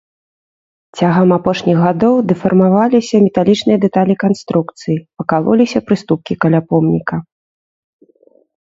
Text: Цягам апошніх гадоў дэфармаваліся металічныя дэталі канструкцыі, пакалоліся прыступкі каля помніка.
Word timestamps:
Цягам 1.01 1.29
апошніх 1.37 1.77
гадоў 1.85 2.15
дэфармаваліся 2.31 3.15
металічныя 3.27 3.77
дэталі 3.87 4.13
канструкцыі, 4.27 4.97
пакалоліся 5.21 5.79
прыступкі 5.91 6.33
каля 6.45 6.59
помніка. 6.73 7.15